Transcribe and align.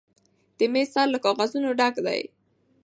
د 0.57 0.59
میز 0.73 0.87
سر 0.93 1.07
له 1.13 1.19
کاغذونو 1.25 1.69
ډک 1.79 1.95
دی. 2.05 2.21